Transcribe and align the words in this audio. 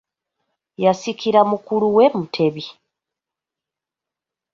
Yasikira 0.83 1.41
mukulu 1.49 1.87
we 1.95 2.05
Mutebi. 2.17 2.65